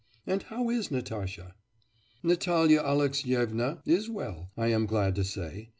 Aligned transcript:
And 0.25 0.41
how 0.41 0.71
is 0.71 0.89
Natasha?' 0.89 1.53
'Natalya 2.23 2.81
Alexyevna 2.81 3.83
is 3.85 4.09
well, 4.09 4.49
I 4.57 4.69
am 4.69 4.87
glad 4.87 5.13
to 5.13 5.23
say. 5.23 5.69